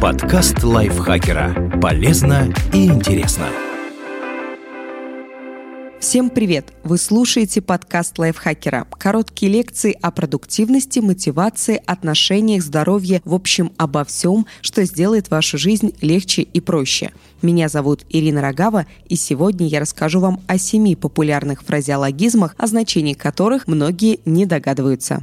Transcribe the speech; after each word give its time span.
Подкаст 0.00 0.62
лайфхакера. 0.62 1.80
Полезно 1.80 2.52
и 2.74 2.84
интересно. 2.84 3.46
Всем 5.98 6.28
привет! 6.28 6.74
Вы 6.84 6.98
слушаете 6.98 7.62
подкаст 7.62 8.18
лайфхакера. 8.18 8.86
Короткие 8.90 9.50
лекции 9.50 9.96
о 10.02 10.10
продуктивности, 10.10 10.98
мотивации, 10.98 11.80
отношениях, 11.86 12.62
здоровье, 12.62 13.22
в 13.24 13.32
общем, 13.32 13.72
обо 13.78 14.04
всем, 14.04 14.46
что 14.60 14.84
сделает 14.84 15.30
вашу 15.30 15.56
жизнь 15.56 15.94
легче 16.02 16.42
и 16.42 16.60
проще. 16.60 17.12
Меня 17.40 17.70
зовут 17.70 18.04
Ирина 18.10 18.42
Рогава, 18.42 18.84
и 19.08 19.16
сегодня 19.16 19.66
я 19.66 19.80
расскажу 19.80 20.20
вам 20.20 20.40
о 20.46 20.58
семи 20.58 20.94
популярных 20.94 21.62
фразеологизмах, 21.62 22.54
о 22.58 22.66
значении 22.66 23.14
которых 23.14 23.66
многие 23.66 24.20
не 24.26 24.44
догадываются. 24.44 25.22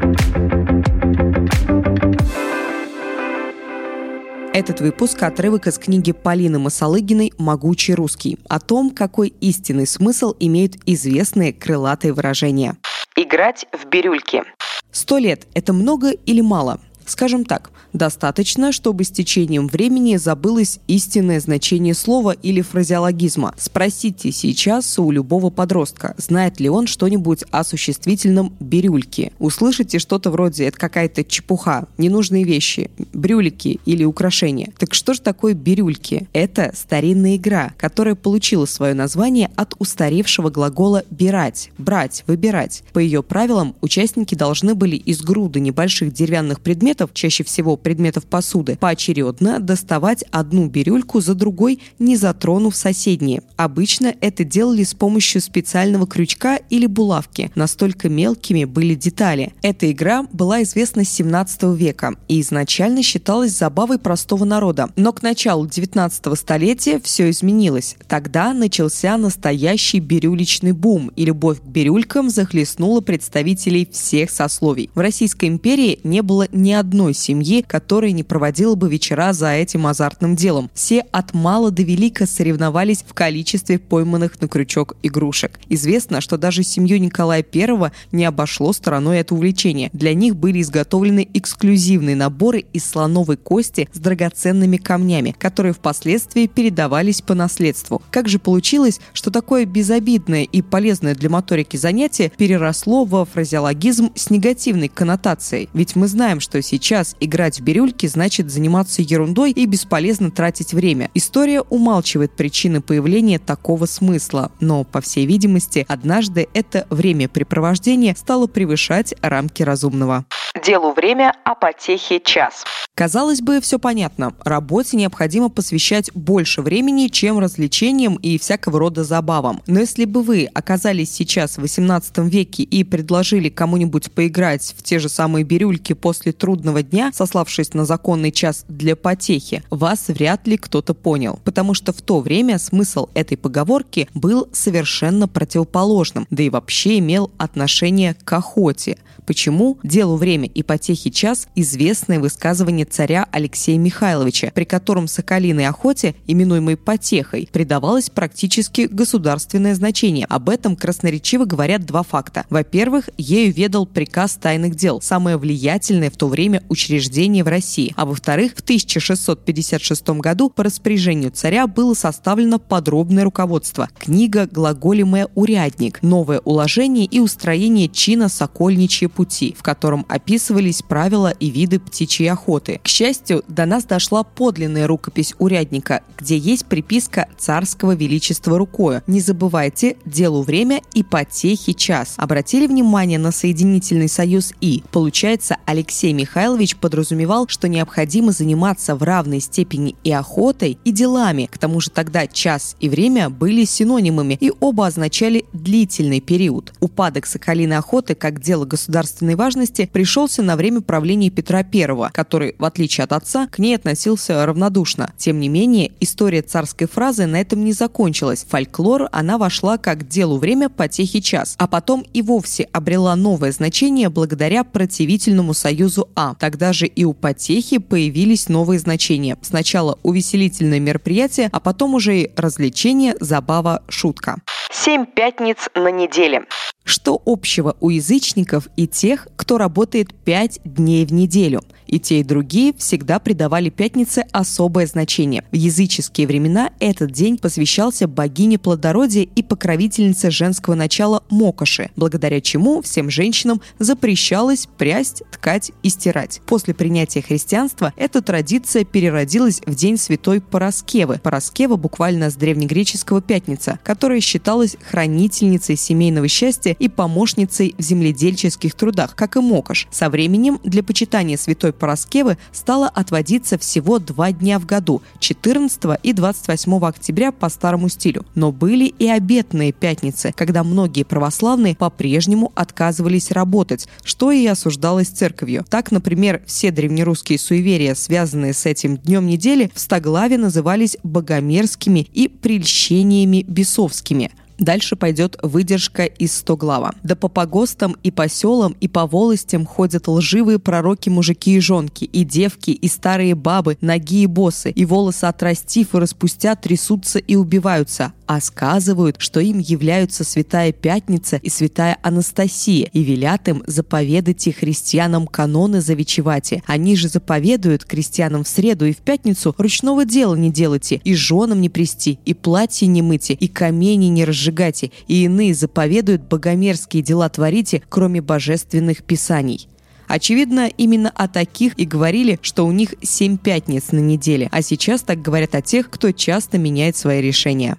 Этот 4.53 4.81
выпуск– 4.81 5.17
отрывок 5.23 5.65
из 5.65 5.79
книги 5.79 6.11
Полины 6.11 6.59
Масалыгиной 6.59 7.33
«Могучий 7.39 7.95
русский» 7.95 8.37
о 8.47 8.59
том, 8.59 8.91
какой 8.91 9.29
истинный 9.29 9.87
смысл 9.87 10.35
имеют 10.39 10.75
известные 10.85 11.53
крылатые 11.53 12.13
выражения. 12.13 12.77
Играть 13.15 13.65
в 13.73 13.87
бирюльки. 13.87 14.43
Сто 14.91 15.17
лет– 15.17 15.47
это 15.55 15.73
много 15.73 16.11
или 16.11 16.41
мало? 16.41 16.79
Скажем 17.07 17.45
так, 17.45 17.71
достаточно, 17.93 18.71
чтобы 18.71 19.03
с 19.03 19.11
течением 19.11 19.67
времени 19.67 20.17
забылось 20.17 20.79
истинное 20.87 21.39
значение 21.39 21.93
слова 21.93 22.31
или 22.31 22.61
фразеологизма. 22.61 23.53
Спросите 23.57 24.31
сейчас 24.31 24.97
у 24.99 25.11
любого 25.11 25.49
подростка, 25.49 26.15
знает 26.17 26.59
ли 26.59 26.69
он 26.69 26.87
что-нибудь 26.87 27.43
о 27.51 27.63
существительном 27.63 28.53
«бирюльке». 28.59 29.31
Услышите 29.39 29.99
что-то 29.99 30.31
вроде 30.31 30.65
«это 30.65 30.77
какая-то 30.77 31.23
чепуха», 31.23 31.87
«ненужные 31.97 32.43
вещи», 32.43 32.89
«брюлики» 33.13 33.79
или 33.85 34.03
«украшения». 34.03 34.71
Так 34.77 34.93
что 34.93 35.13
же 35.13 35.21
такое 35.21 35.53
«бирюльки»? 35.53 36.27
Это 36.33 36.73
старинная 36.75 37.35
игра, 37.35 37.73
которая 37.77 38.15
получила 38.15 38.65
свое 38.65 38.93
название 38.93 39.51
от 39.55 39.75
устаревшего 39.79 40.49
глагола 40.49 41.03
«бирать», 41.09 41.69
«брать», 41.77 42.23
«выбирать». 42.27 42.83
По 42.93 42.99
ее 42.99 43.21
правилам 43.21 43.75
участники 43.81 44.35
должны 44.35 44.75
были 44.75 44.95
из 44.95 45.21
груды 45.21 45.59
небольших 45.59 46.13
деревянных 46.13 46.59
предметов 46.59 47.11
чаще 47.13 47.43
всего 47.43 47.77
предметов 47.83 48.25
посуды, 48.25 48.77
поочередно 48.79 49.59
доставать 49.59 50.23
одну 50.31 50.67
бирюльку 50.67 51.21
за 51.21 51.35
другой, 51.35 51.79
не 51.99 52.17
затронув 52.17 52.75
соседние. 52.75 53.43
Обычно 53.57 54.15
это 54.21 54.43
делали 54.43 54.83
с 54.83 54.93
помощью 54.93 55.41
специального 55.41 56.07
крючка 56.07 56.57
или 56.69 56.85
булавки. 56.85 57.51
Настолько 57.55 58.09
мелкими 58.09 58.65
были 58.65 58.95
детали. 58.95 59.53
Эта 59.61 59.91
игра 59.91 60.23
была 60.31 60.63
известна 60.63 61.03
с 61.03 61.09
17 61.09 61.63
века 61.75 62.15
и 62.27 62.41
изначально 62.41 63.03
считалась 63.03 63.57
забавой 63.57 63.99
простого 63.99 64.45
народа. 64.45 64.89
Но 64.95 65.13
к 65.13 65.21
началу 65.21 65.67
19 65.67 66.37
столетия 66.37 66.99
все 67.03 67.29
изменилось. 67.29 67.97
Тогда 68.07 68.53
начался 68.53 69.17
настоящий 69.17 69.99
бирюлечный 69.99 70.71
бум, 70.71 71.11
и 71.15 71.25
любовь 71.25 71.59
к 71.59 71.65
бирюлькам 71.65 72.29
захлестнула 72.29 73.01
представителей 73.01 73.87
всех 73.91 74.31
сословий. 74.31 74.89
В 74.95 74.99
Российской 74.99 75.49
империи 75.49 75.99
не 76.03 76.21
было 76.21 76.47
ни 76.51 76.71
одной 76.71 77.13
семьи, 77.13 77.61
которая 77.73 78.11
не 78.11 78.21
проводила 78.21 78.75
бы 78.75 78.87
вечера 78.87 79.33
за 79.33 79.53
этим 79.53 79.87
азартным 79.87 80.35
делом. 80.35 80.69
Все 80.75 80.99
от 81.11 81.33
мала 81.33 81.71
до 81.71 81.81
велика 81.81 82.27
соревновались 82.27 83.03
в 83.03 83.15
количестве 83.15 83.79
пойманных 83.79 84.39
на 84.39 84.47
крючок 84.47 84.95
игрушек. 85.01 85.59
Известно, 85.69 86.21
что 86.21 86.37
даже 86.37 86.61
семью 86.61 86.99
Николая 86.99 87.43
I 87.51 87.91
не 88.11 88.25
обошло 88.25 88.73
стороной 88.73 89.17
это 89.17 89.33
увлечение. 89.33 89.89
Для 89.91 90.13
них 90.13 90.35
были 90.35 90.61
изготовлены 90.61 91.27
эксклюзивные 91.33 92.15
наборы 92.15 92.63
из 92.73 92.85
слоновой 92.87 93.37
кости 93.37 93.89
с 93.91 93.97
драгоценными 93.97 94.77
камнями, 94.77 95.35
которые 95.39 95.73
впоследствии 95.73 96.45
передавались 96.45 97.23
по 97.23 97.33
наследству. 97.33 98.03
Как 98.11 98.29
же 98.29 98.37
получилось, 98.37 98.99
что 99.13 99.31
такое 99.31 99.65
безобидное 99.65 100.43
и 100.43 100.61
полезное 100.61 101.15
для 101.15 101.31
моторики 101.31 101.75
занятие 101.75 102.31
переросло 102.37 103.03
во 103.03 103.25
фразеологизм 103.25 104.11
с 104.13 104.29
негативной 104.29 104.89
коннотацией? 104.89 105.69
Ведь 105.73 105.95
мы 105.95 106.07
знаем, 106.07 106.39
что 106.39 106.61
сейчас 106.61 107.15
играть 107.19 107.62
бирюльки 107.63 108.05
значит 108.05 108.51
заниматься 108.51 109.01
ерундой 109.01 109.51
и 109.51 109.65
бесполезно 109.65 110.29
тратить 110.29 110.73
время. 110.73 111.09
История 111.13 111.61
умалчивает 111.61 112.33
причины 112.33 112.81
появления 112.81 113.39
такого 113.39 113.85
смысла, 113.85 114.51
но, 114.59 114.83
по 114.83 115.01
всей 115.01 115.25
видимости, 115.25 115.85
однажды 115.87 116.47
это 116.53 116.85
времяпрепровождение 116.89 118.15
стало 118.15 118.47
превышать 118.47 119.15
рамки 119.21 119.63
разумного. 119.63 120.25
Делу 120.63 120.93
время, 120.93 121.33
а 121.45 121.55
потехе 121.55 122.19
час. 122.19 122.63
Казалось 122.95 123.41
бы, 123.41 123.59
все 123.59 123.79
понятно. 123.79 124.35
Работе 124.45 124.97
необходимо 124.97 125.49
посвящать 125.49 126.11
больше 126.13 126.61
времени, 126.61 127.07
чем 127.07 127.39
развлечениям 127.39 128.17
и 128.17 128.37
всякого 128.37 128.77
рода 128.77 129.03
забавам. 129.03 129.63
Но 129.65 129.79
если 129.79 130.05
бы 130.05 130.21
вы 130.21 130.47
оказались 130.53 131.11
сейчас 131.11 131.57
в 131.57 131.61
18 131.61 132.19
веке 132.19 132.61
и 132.61 132.83
предложили 132.83 133.49
кому-нибудь 133.49 134.11
поиграть 134.11 134.75
в 134.77 134.83
те 134.83 134.99
же 134.99 135.09
самые 135.09 135.43
бирюльки 135.43 135.93
после 135.93 136.33
трудного 136.33 136.83
дня, 136.83 137.09
сославшись 137.15 137.73
на 137.73 137.85
законный 137.85 138.31
час 138.31 138.63
для 138.67 138.95
потехи, 138.95 139.63
вас 139.71 140.09
вряд 140.09 140.45
ли 140.45 140.57
кто-то 140.57 140.93
понял. 140.93 141.39
Потому 141.43 141.73
что 141.73 141.93
в 141.93 142.01
то 142.03 142.19
время 142.19 142.59
смысл 142.59 143.07
этой 143.15 143.37
поговорки 143.37 144.07
был 144.13 144.49
совершенно 144.53 145.27
противоположным, 145.27 146.27
да 146.29 146.43
и 146.43 146.51
вообще 146.51 146.99
имел 146.99 147.31
отношение 147.39 148.13
к 148.13 148.33
охоте. 148.33 148.99
Почему? 149.25 149.77
Делу 149.83 150.17
время 150.17 150.47
и 150.47 150.63
потехи 150.63 151.09
час 151.09 151.47
известное 151.55 152.19
высказывание 152.19 152.85
царя 152.85 153.27
Алексея 153.31 153.77
Михайловича, 153.77 154.51
при 154.53 154.65
котором 154.65 155.07
соколиной 155.07 155.67
охоте, 155.67 156.15
именуемой 156.27 156.77
потехой, 156.77 157.49
придавалось 157.51 158.09
практически 158.09 158.87
государственное 158.89 159.75
значение. 159.75 160.25
Об 160.25 160.49
этом 160.49 160.75
красноречиво 160.75 161.45
говорят 161.45 161.85
два 161.85 162.03
факта. 162.03 162.45
Во-первых, 162.49 163.09
ею 163.17 163.53
ведал 163.53 163.85
приказ 163.85 164.35
тайных 164.35 164.75
дел, 164.75 165.01
самое 165.01 165.37
влиятельное 165.37 166.09
в 166.09 166.17
то 166.17 166.27
время 166.27 166.63
учреждение 166.69 167.43
в 167.43 167.47
России. 167.47 167.93
А 167.95 168.05
во-вторых, 168.05 168.53
в 168.55 168.61
1656 168.61 170.09
году 170.09 170.49
по 170.49 170.63
распоряжению 170.63 171.31
царя 171.31 171.67
было 171.67 171.93
составлено 171.93 172.59
подробное 172.59 173.23
руководство. 173.23 173.89
Книга 173.97 174.47
«Глаголемая 174.51 175.29
урядник. 175.35 176.01
Новое 176.01 176.39
уложение 176.39 177.05
и 177.05 177.19
устроение 177.19 177.89
чина 177.89 178.29
сокольничьи 178.29 179.07
пути», 179.13 179.55
в 179.57 179.63
котором 179.63 180.05
описывались 180.09 180.81
правила 180.81 181.31
и 181.31 181.49
виды 181.49 181.79
птичьей 181.79 182.29
охоты. 182.31 182.79
К 182.83 182.87
счастью, 182.87 183.43
до 183.47 183.65
нас 183.65 183.85
дошла 183.85 184.23
подлинная 184.23 184.87
рукопись 184.87 185.35
урядника, 185.39 186.01
где 186.17 186.37
есть 186.37 186.65
приписка 186.65 187.27
царского 187.37 187.95
величества 187.95 188.57
рукою. 188.57 189.01
Не 189.07 189.19
забывайте, 189.19 189.97
делу 190.05 190.41
время 190.41 190.81
и 190.93 191.03
потехи 191.03 191.73
час. 191.73 192.15
Обратили 192.17 192.67
внимание 192.67 193.19
на 193.19 193.31
соединительный 193.31 194.09
союз 194.09 194.53
«и». 194.61 194.83
Получается, 194.91 195.57
Алексей 195.65 196.13
Михайлович 196.13 196.75
подразумевал, 196.75 197.47
что 197.47 197.67
необходимо 197.67 198.31
заниматься 198.31 198.95
в 198.95 199.03
равной 199.03 199.39
степени 199.39 199.95
и 200.03 200.11
охотой, 200.11 200.77
и 200.83 200.91
делами. 200.91 201.49
К 201.51 201.57
тому 201.57 201.79
же 201.79 201.89
тогда 201.89 202.27
час 202.27 202.75
и 202.79 202.89
время 202.89 203.29
были 203.29 203.65
синонимами, 203.65 204.37
и 204.39 204.51
оба 204.59 204.87
означали 204.87 205.45
длительный 205.53 206.21
период. 206.21 206.73
Упадок 206.79 207.25
соколиной 207.25 207.77
охоты 207.77 208.15
как 208.15 208.41
дело 208.41 208.65
государственной 209.03 209.35
важности 209.35 209.89
пришелся 209.91 210.41
на 210.41 210.55
время 210.55 210.79
правления 210.79 211.29
Петра 211.29 211.59
I, 211.59 212.09
который 212.13 212.55
в 212.57 212.63
отличие 212.63 213.03
от 213.03 213.11
отца, 213.11 213.47
к 213.47 213.59
ней 213.59 213.75
относился 213.75 214.45
равнодушно. 214.45 215.11
Тем 215.17 215.41
не 215.41 215.49
менее, 215.49 215.91
история 215.99 216.41
царской 216.41 216.87
фразы 216.87 217.25
на 217.25 217.41
этом 217.41 217.65
не 217.65 217.73
закончилась. 217.73 218.45
Фольклор 218.47 219.09
она 219.11 219.37
вошла 219.37 219.77
как 219.77 220.07
делу 220.07 220.37
время 220.37 220.69
потехи 220.69 221.19
час, 221.19 221.55
а 221.57 221.67
потом 221.67 222.05
и 222.13 222.21
вовсе 222.21 222.63
обрела 222.71 223.15
новое 223.17 223.51
значение 223.51 224.07
благодаря 224.09 224.63
противительному 224.63 225.53
союзу 225.53 226.07
А. 226.15 226.35
Тогда 226.35 226.71
же 226.71 226.87
и 226.87 227.03
у 227.03 227.13
потехи 227.13 227.79
появились 227.79 228.47
новые 228.47 228.79
значения. 228.79 229.37
Сначала 229.41 229.99
увеселительное 230.03 230.79
мероприятие, 230.79 231.49
а 231.51 231.59
потом 231.59 231.95
уже 231.95 232.21
и 232.21 232.31
развлечение, 232.37 233.15
забава, 233.19 233.83
шутка. 233.89 234.37
Семь 234.75 235.05
пятниц 235.05 235.69
на 235.75 235.91
неделе. 235.91 236.45
Что 236.83 237.21
общего 237.25 237.77
у 237.79 237.89
язычников 237.91 238.67
и 238.75 238.87
тех, 238.87 239.27
кто 239.35 239.57
работает 239.57 240.13
пять 240.13 240.59
дней 240.63 241.05
в 241.05 241.13
неделю? 241.13 241.61
И 241.85 241.99
те, 241.99 242.21
и 242.21 242.23
другие 242.23 242.73
всегда 242.73 243.19
придавали 243.19 243.69
пятнице 243.69 244.25
особое 244.31 244.87
значение. 244.87 245.43
В 245.51 245.55
языческие 245.55 246.25
времена 246.25 246.71
этот 246.79 247.11
день 247.11 247.37
посвящался 247.37 248.07
богине 248.07 248.57
плодородия 248.57 249.27
и 249.35 249.43
покровительнице 249.43 250.31
женского 250.31 250.73
начала 250.73 251.23
Мокоши, 251.29 251.91
благодаря 251.95 252.41
чему 252.41 252.81
всем 252.81 253.11
женщинам 253.11 253.61
запрещалось 253.79 254.67
прясть, 254.77 255.23
ткать 255.31 255.71
и 255.83 255.89
стирать. 255.89 256.41
После 256.47 256.73
принятия 256.73 257.21
христианства 257.21 257.93
эта 257.95 258.21
традиция 258.21 258.85
переродилась 258.85 259.61
в 259.65 259.75
день 259.75 259.97
святой 259.97 260.41
Параскевы. 260.41 261.19
Параскева 261.21 261.75
буквально 261.75 262.31
с 262.31 262.35
древнегреческого 262.35 263.21
пятница, 263.21 263.77
которая 263.83 264.19
считалась 264.19 264.62
считалась 264.63 264.77
хранительницей 264.89 265.75
семейного 265.75 266.27
счастья 266.27 266.75
и 266.79 266.87
помощницей 266.87 267.75
в 267.77 267.81
земледельческих 267.81 268.73
трудах, 268.75 269.15
как 269.15 269.35
и 269.35 269.39
Мокош. 269.39 269.87
Со 269.91 270.09
временем 270.09 270.59
для 270.63 270.83
почитания 270.83 271.37
святой 271.37 271.73
Пороскевы 271.73 272.37
стало 272.51 272.87
отводиться 272.87 273.57
всего 273.57 273.99
два 273.99 274.31
дня 274.31 274.59
в 274.59 274.65
году– 274.65 275.01
14 275.19 275.99
и 276.03 276.13
28 276.13 276.85
октября 276.85 277.31
по 277.31 277.49
старому 277.49 277.89
стилю. 277.89 278.25
Но 278.35 278.51
были 278.51 278.85
и 278.85 279.07
обетные 279.07 279.71
пятницы, 279.71 280.31
когда 280.35 280.63
многие 280.63 281.03
православные 281.03 281.75
по-прежнему 281.75 282.51
отказывались 282.55 283.31
работать, 283.31 283.87
что 284.03 284.31
и 284.31 284.45
осуждалось 284.45 285.07
церковью. 285.07 285.65
Так, 285.69 285.91
например, 285.91 286.41
все 286.45 286.71
древнерусские 286.71 287.39
суеверия, 287.39 287.95
связанные 287.95 288.53
с 288.53 288.65
этим 288.65 288.97
днем 288.97 289.27
недели, 289.27 289.71
в 289.73 289.79
Стоглаве 289.79 290.37
назывались 290.37 290.97
богомерзкими 291.03 292.07
и 292.13 292.27
прельщениями 292.27 293.43
бесовскими– 293.47 294.31
Дальше 294.57 294.95
пойдет 294.95 295.37
выдержка 295.41 296.05
из 296.05 296.35
Стоглава. 296.35 296.93
«Да 297.03 297.15
по 297.15 297.27
погостам 297.27 297.95
и 298.03 298.11
по 298.11 298.27
селам 298.29 298.75
и 298.79 298.87
по 298.87 299.07
волостям 299.07 299.65
ходят 299.65 300.07
лживые 300.07 300.59
пророки-мужики 300.59 301.55
и 301.55 301.59
жонки, 301.59 302.05
и 302.05 302.23
девки, 302.23 302.71
и 302.71 302.87
старые 302.87 303.35
бабы, 303.35 303.77
ноги 303.81 304.23
и 304.23 304.27
босы, 304.27 304.71
и 304.71 304.85
волосы 304.85 305.25
отрастив 305.25 305.95
и 305.95 305.97
распустят, 305.97 306.61
трясутся 306.61 307.19
и 307.19 307.35
убиваются, 307.35 308.13
а 308.27 308.39
сказывают, 308.41 309.17
что 309.19 309.39
им 309.39 309.59
являются 309.59 310.23
Святая 310.23 310.71
Пятница 310.71 311.37
и 311.37 311.49
Святая 311.49 311.97
Анастасия, 312.01 312.89
и 312.93 313.03
велят 313.03 313.47
им 313.47 313.63
заповедать 313.67 314.47
и 314.47 314.51
христианам 314.51 315.27
каноны 315.27 315.81
завечевати. 315.81 316.63
Они 316.65 316.95
же 316.95 317.09
заповедуют 317.09 317.85
крестьянам 317.85 318.43
в 318.43 318.47
среду 318.47 318.85
и 318.85 318.93
в 318.93 318.97
пятницу 318.97 319.53
ручного 319.57 320.05
дела 320.05 320.35
не 320.35 320.51
делайте, 320.51 321.01
и 321.03 321.15
женам 321.15 321.61
не 321.61 321.69
прести, 321.69 322.19
и 322.25 322.33
платье 322.33 322.87
не 322.87 323.01
мыте, 323.01 323.33
и 323.33 323.47
камени 323.47 324.05
не 324.05 324.25
разжигайте, 324.25 324.91
и 325.07 325.23
иные 325.23 325.53
заповедуют 325.53 326.23
богомерзкие 326.23 327.03
дела 327.03 327.29
творите, 327.29 327.81
кроме 327.89 328.21
божественных 328.21 329.03
писаний. 329.03 329.67
Очевидно, 330.07 330.69
именно 330.77 331.09
о 331.09 331.27
таких 331.27 331.79
и 331.79 331.85
говорили, 331.85 332.37
что 332.41 332.65
у 332.65 332.71
них 332.71 332.93
семь 333.01 333.37
пятниц 333.37 333.91
на 333.91 333.99
неделе, 333.99 334.49
а 334.51 334.61
сейчас 334.61 335.01
так 335.01 335.21
говорят 335.21 335.55
о 335.55 335.61
тех, 335.61 335.89
кто 335.89 336.11
часто 336.11 336.57
меняет 336.57 336.97
свои 336.97 337.21
решения 337.21 337.77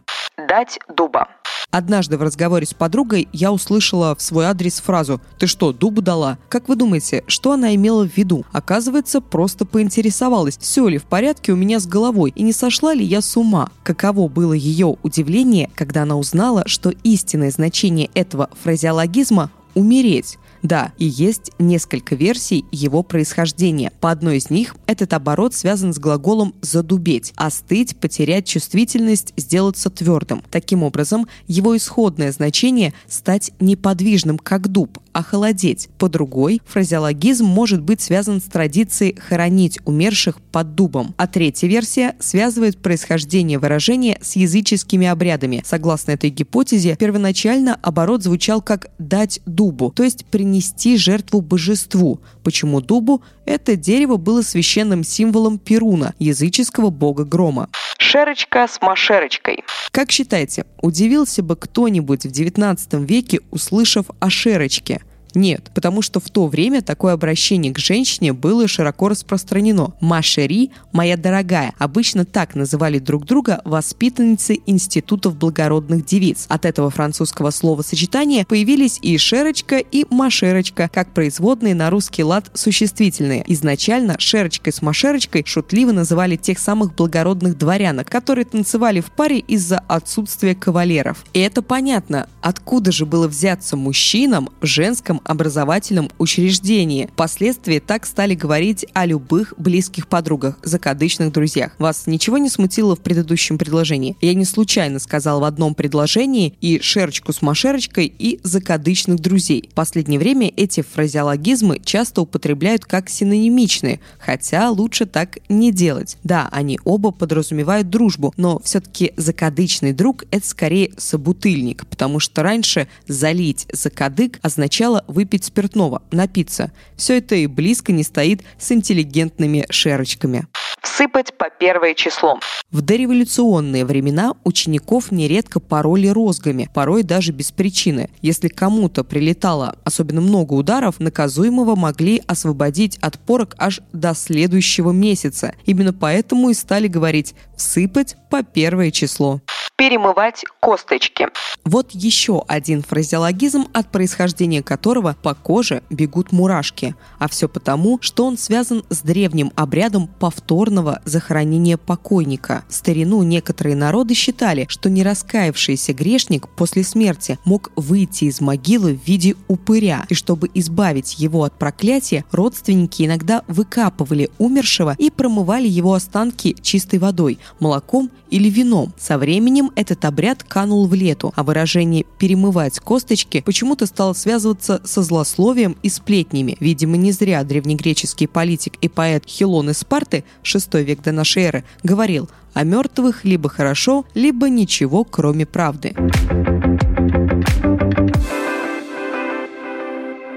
дать 0.54 0.78
дуба. 0.96 1.26
Однажды 1.72 2.16
в 2.16 2.22
разговоре 2.22 2.64
с 2.64 2.74
подругой 2.74 3.26
я 3.32 3.50
услышала 3.50 4.14
в 4.14 4.22
свой 4.22 4.44
адрес 4.44 4.78
фразу 4.78 5.20
«Ты 5.36 5.48
что, 5.48 5.72
дубу 5.72 6.00
дала?». 6.00 6.38
Как 6.48 6.68
вы 6.68 6.76
думаете, 6.76 7.24
что 7.26 7.50
она 7.50 7.74
имела 7.74 8.06
в 8.06 8.16
виду? 8.16 8.44
Оказывается, 8.52 9.20
просто 9.20 9.64
поинтересовалась, 9.64 10.56
все 10.56 10.86
ли 10.86 10.98
в 10.98 11.04
порядке 11.04 11.50
у 11.50 11.56
меня 11.56 11.80
с 11.80 11.88
головой 11.88 12.32
и 12.36 12.44
не 12.44 12.52
сошла 12.52 12.94
ли 12.94 13.04
я 13.04 13.20
с 13.20 13.36
ума. 13.36 13.70
Каково 13.82 14.28
было 14.28 14.52
ее 14.52 14.96
удивление, 15.02 15.68
когда 15.74 16.02
она 16.02 16.14
узнала, 16.16 16.62
что 16.66 16.90
истинное 17.02 17.50
значение 17.50 18.08
этого 18.14 18.48
фразеологизма– 18.62 19.50
умереть. 19.74 20.38
Да, 20.64 20.92
и 20.96 21.04
есть 21.04 21.52
несколько 21.58 22.14
версий 22.14 22.64
его 22.72 23.02
происхождения. 23.02 23.92
По 24.00 24.10
одной 24.10 24.38
из 24.38 24.48
них 24.48 24.74
этот 24.86 25.12
оборот 25.12 25.54
связан 25.54 25.92
с 25.92 25.98
глаголом 25.98 26.54
«задубеть», 26.62 27.34
«остыть», 27.36 27.98
«потерять 27.98 28.46
чувствительность», 28.46 29.34
«сделаться 29.36 29.90
твердым». 29.90 30.42
Таким 30.50 30.82
образом, 30.82 31.28
его 31.46 31.76
исходное 31.76 32.32
значение– 32.32 32.94
стать 33.06 33.52
неподвижным, 33.60 34.38
как 34.38 34.68
дуб, 34.68 34.98
охолодеть. 35.12 35.90
По 35.98 36.08
другой, 36.08 36.62
фразеологизм 36.66 37.44
может 37.44 37.82
быть 37.82 38.00
связан 38.00 38.40
с 38.40 38.44
традицией 38.44 39.20
хоронить 39.20 39.78
умерших 39.84 40.40
под 40.40 40.74
дубом. 40.74 41.14
А 41.18 41.26
третья 41.26 41.68
версия 41.68 42.16
связывает 42.20 42.78
происхождение 42.78 43.58
выражения 43.58 44.18
с 44.22 44.34
языческими 44.36 45.06
обрядами. 45.06 45.62
Согласно 45.64 46.12
этой 46.12 46.30
гипотезе, 46.30 46.96
первоначально 46.96 47.78
оборот 47.82 48.22
звучал 48.22 48.62
как 48.62 48.88
«дать 48.98 49.40
дубу», 49.44 49.92
то 49.94 50.02
есть 50.02 50.24
принести 50.54 50.96
жертву 50.96 51.40
божеству. 51.40 52.20
Почему 52.44 52.80
дубу? 52.80 53.22
Это 53.44 53.74
дерево 53.74 54.18
было 54.18 54.42
священным 54.42 55.02
символом 55.02 55.58
Перуна, 55.58 56.14
языческого 56.20 56.90
бога 56.90 57.24
грома. 57.24 57.68
Шерочка 57.98 58.68
с 58.68 58.80
машерочкой. 58.80 59.64
Как 59.90 60.12
считаете, 60.12 60.64
удивился 60.80 61.42
бы 61.42 61.56
кто-нибудь 61.56 62.24
в 62.24 62.30
XIX 62.30 63.04
веке, 63.04 63.40
услышав 63.50 64.06
о 64.20 64.30
шерочке– 64.30 65.02
нет, 65.34 65.70
потому 65.74 66.02
что 66.02 66.20
в 66.20 66.30
то 66.30 66.46
время 66.46 66.82
такое 66.82 67.14
обращение 67.14 67.72
к 67.72 67.78
женщине 67.78 68.32
было 68.32 68.68
широко 68.68 69.08
распространено. 69.08 69.94
«Машери»– 70.00 70.70
«моя 70.92 71.16
дорогая». 71.16 71.72
Обычно 71.78 72.24
так 72.24 72.54
называли 72.54 72.98
друг 72.98 73.24
друга 73.24 73.60
воспитанницы 73.64 74.58
институтов 74.66 75.36
благородных 75.36 76.04
девиц. 76.04 76.46
От 76.48 76.64
этого 76.64 76.90
французского 76.90 77.50
словосочетания 77.50 78.44
появились 78.44 78.98
и 79.02 79.16
«шерочка», 79.18 79.78
и 79.78 80.06
«машерочка», 80.10 80.88
как 80.92 81.12
производные 81.12 81.74
на 81.74 81.90
русский 81.90 82.22
лад 82.22 82.50
существительные. 82.54 83.44
Изначально 83.48 84.16
«шерочкой» 84.18 84.72
с 84.72 84.82
«машерочкой» 84.82 85.44
шутливо 85.46 85.92
называли 85.92 86.36
тех 86.36 86.58
самых 86.58 86.94
благородных 86.94 87.58
дворянок, 87.58 88.08
которые 88.08 88.44
танцевали 88.44 89.00
в 89.00 89.10
паре 89.10 89.38
из-за 89.38 89.78
отсутствия 89.88 90.54
кавалеров. 90.54 91.24
И 91.32 91.40
это 91.40 91.62
понятно, 91.62 92.28
откуда 92.40 92.92
же 92.92 93.06
было 93.06 93.28
взяться 93.28 93.76
мужчинам 93.76 94.50
в 94.60 94.66
женском 94.66 95.20
образовательном 95.24 96.10
учреждении. 96.18 97.08
Впоследствии 97.12 97.78
так 97.78 98.06
стали 98.06 98.34
говорить 98.34 98.86
о 98.92 99.06
любых 99.06 99.54
близких 99.56 100.08
подругах, 100.08 100.58
закадычных 100.62 101.32
друзьях. 101.32 101.72
Вас 101.78 102.06
ничего 102.06 102.38
не 102.38 102.48
смутило 102.48 102.96
в 102.96 103.00
предыдущем 103.00 103.58
предложении? 103.58 104.16
Я 104.20 104.34
не 104.34 104.44
случайно 104.44 104.98
сказал 104.98 105.40
в 105.40 105.44
одном 105.44 105.74
предложении 105.74 106.54
и 106.60 106.80
шерочку 106.80 107.32
с 107.32 107.42
машерочкой, 107.42 108.12
и 108.18 108.40
закадычных 108.42 109.20
друзей. 109.20 109.68
В 109.70 109.74
последнее 109.74 110.18
время 110.18 110.52
эти 110.56 110.82
фразеологизмы 110.82 111.80
часто 111.84 112.22
употребляют 112.22 112.84
как 112.84 113.08
синонимичные, 113.08 114.00
хотя 114.18 114.70
лучше 114.70 115.06
так 115.06 115.38
не 115.48 115.72
делать. 115.72 116.16
Да, 116.24 116.48
они 116.52 116.78
оба 116.84 117.10
подразумевают 117.10 117.90
дружбу, 117.90 118.32
но 118.36 118.60
все-таки 118.60 119.12
закадычный 119.16 119.92
друг– 119.92 120.24
это 120.30 120.46
скорее 120.46 120.92
собутыльник, 120.96 121.86
потому 121.86 122.20
что 122.20 122.42
раньше 122.42 122.88
залить 123.08 123.66
закадык 123.72 124.38
означало 124.42 125.04
выпить 125.14 125.44
спиртного, 125.44 126.02
напиться. 126.10 126.72
Все 126.96 127.18
это 127.18 127.36
и 127.36 127.46
близко 127.46 127.92
не 127.92 128.02
стоит 128.02 128.42
с 128.58 128.72
интеллигентными 128.72 129.64
шерочками. 129.70 130.46
Всыпать 130.82 131.36
по 131.38 131.48
первое 131.48 131.94
число. 131.94 132.38
В 132.70 132.82
дореволюционные 132.82 133.86
времена 133.86 134.34
учеников 134.44 135.10
нередко 135.12 135.58
пороли 135.58 136.08
розгами, 136.08 136.68
порой 136.74 137.02
даже 137.02 137.32
без 137.32 137.52
причины. 137.52 138.10
Если 138.20 138.48
кому-то 138.48 139.02
прилетало 139.02 139.76
особенно 139.84 140.20
много 140.20 140.52
ударов, 140.52 141.00
наказуемого 141.00 141.74
могли 141.74 142.22
освободить 142.26 142.98
от 142.98 143.18
порок 143.18 143.54
аж 143.58 143.80
до 143.92 144.14
следующего 144.14 144.90
месяца. 144.90 145.54
Именно 145.64 145.94
поэтому 145.94 146.50
и 146.50 146.54
стали 146.54 146.86
говорить 146.86 147.34
«всыпать 147.56 148.16
по 148.28 148.42
первое 148.42 148.90
число» 148.90 149.40
перемывать 149.76 150.44
косточки. 150.60 151.28
Вот 151.64 151.90
еще 151.92 152.44
один 152.46 152.82
фразеологизм, 152.82 153.66
от 153.72 153.90
происхождения 153.90 154.62
которого 154.62 155.16
по 155.22 155.34
коже 155.34 155.82
бегут 155.90 156.30
мурашки. 156.30 156.94
А 157.18 157.28
все 157.28 157.48
потому, 157.48 157.98
что 158.00 158.26
он 158.26 158.38
связан 158.38 158.84
с 158.90 159.00
древним 159.00 159.50
обрядом 159.56 160.06
повторного 160.06 161.00
захоронения 161.04 161.76
покойника. 161.76 162.64
В 162.68 162.74
старину 162.74 163.22
некоторые 163.22 163.76
народы 163.76 164.14
считали, 164.14 164.66
что 164.68 164.90
нераскаявшийся 164.90 165.92
грешник 165.92 166.48
после 166.48 166.84
смерти 166.84 167.38
мог 167.44 167.72
выйти 167.76 168.24
из 168.24 168.40
могилы 168.40 168.94
в 168.94 169.06
виде 169.06 169.34
упыря, 169.48 170.04
и 170.08 170.14
чтобы 170.14 170.50
избавить 170.54 171.18
его 171.18 171.44
от 171.44 171.58
проклятия, 171.58 172.24
родственники 172.30 173.04
иногда 173.04 173.42
выкапывали 173.48 174.30
умершего 174.38 174.94
и 174.98 175.10
промывали 175.10 175.66
его 175.66 175.94
останки 175.94 176.54
чистой 176.60 176.98
водой, 176.98 177.38
молоком 177.58 178.10
или 178.30 178.50
вином. 178.50 178.92
Со 178.98 179.16
временем 179.16 179.63
этот 179.74 180.04
обряд 180.04 180.42
канул 180.42 180.86
в 180.86 180.94
лету, 180.94 181.32
а 181.36 181.42
выражение 181.42 182.04
«перемывать 182.18 182.78
косточки» 182.80 183.42
почему-то 183.44 183.86
стало 183.86 184.12
связываться 184.12 184.80
со 184.84 185.02
злословием 185.02 185.76
и 185.82 185.88
сплетнями. 185.88 186.56
Видимо, 186.60 186.96
не 186.96 187.12
зря 187.12 187.44
древнегреческий 187.44 188.28
политик 188.28 188.74
и 188.80 188.88
поэт 188.88 189.24
Хилон 189.26 189.70
из 189.70 189.78
Спарты, 189.78 190.24
VI 190.42 190.82
век 190.82 191.02
до 191.02 191.12
нашей 191.12 191.44
эры, 191.44 191.64
говорил 191.82 192.28
«о 192.52 192.64
мертвых 192.64 193.24
либо 193.24 193.48
хорошо, 193.48 194.04
либо 194.14 194.48
ничего, 194.48 195.04
кроме 195.04 195.46
правды». 195.46 195.94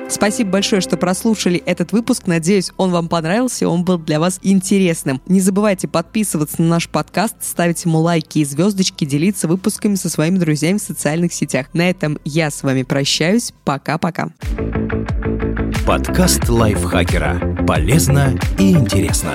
Спасибо 0.09 0.51
большое, 0.51 0.81
что 0.81 0.97
прослушали 0.97 1.61
этот 1.65 1.91
выпуск. 1.91 2.27
Надеюсь, 2.27 2.71
он 2.77 2.91
вам 2.91 3.07
понравился, 3.07 3.67
он 3.67 3.83
был 3.83 3.97
для 3.97 4.19
вас 4.19 4.39
интересным. 4.41 5.21
Не 5.27 5.41
забывайте 5.41 5.87
подписываться 5.87 6.61
на 6.61 6.69
наш 6.69 6.89
подкаст, 6.89 7.35
ставить 7.41 7.83
ему 7.85 7.99
лайки 7.99 8.39
и 8.39 8.45
звездочки, 8.45 9.05
делиться 9.05 9.47
выпусками 9.47 9.95
со 9.95 10.09
своими 10.09 10.37
друзьями 10.37 10.77
в 10.77 10.81
социальных 10.81 11.33
сетях. 11.33 11.67
На 11.73 11.89
этом 11.89 12.19
я 12.23 12.49
с 12.49 12.63
вами 12.63 12.83
прощаюсь. 12.83 13.53
Пока-пока. 13.65 14.29
Подкаст 15.85 16.47
лайфхакера. 16.49 17.65
Полезно 17.65 18.37
и 18.57 18.71
интересно. 18.71 19.33